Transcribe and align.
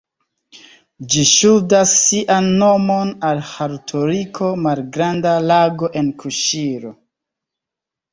Ĝi 1.15 1.23
ŝuldas 1.31 1.91
sian 2.03 2.47
nomon 2.61 3.11
al 3.31 3.41
"Harutori-ko", 3.49 4.49
malgranda 4.69 5.35
lago 5.51 5.91
en 6.03 6.09
Kuŝiro. 6.25 6.95